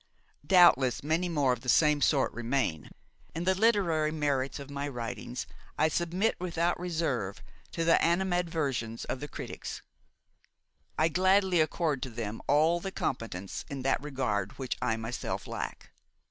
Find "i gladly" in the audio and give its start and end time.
10.97-11.61